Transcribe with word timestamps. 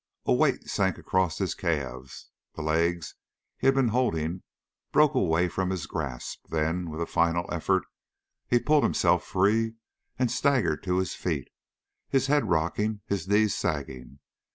A 0.25 0.33
weight 0.33 0.67
sank 0.67 0.97
across 0.97 1.37
his 1.37 1.53
calves, 1.53 2.31
the 2.55 2.63
legs 2.63 3.13
he 3.59 3.67
had 3.67 3.75
been 3.75 3.89
holding 3.89 4.41
broke 4.91 5.13
away 5.13 5.47
from 5.47 5.69
his 5.69 5.85
grasp; 5.85 6.47
then, 6.49 6.89
with 6.89 6.99
a 6.99 7.05
final 7.05 7.45
effort, 7.53 7.83
he 8.47 8.57
pulled 8.57 8.81
himself 8.81 9.23
free 9.23 9.75
and 10.17 10.31
staggered 10.31 10.81
to 10.85 10.97
his 10.97 11.13
feet, 11.13 11.49
his 12.09 12.25
head 12.25 12.49
rocking, 12.49 13.01
his 13.05 13.27
knees 13.27 13.53
sagging. 13.55 14.17